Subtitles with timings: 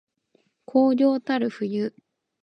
[0.65, 1.93] 荒涼たる冬